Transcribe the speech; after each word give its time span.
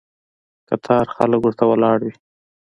قطار 0.69 1.05
خلک 1.15 1.39
ورته 1.41 1.63
ولاړ 1.67 1.97
وي. 2.05 2.13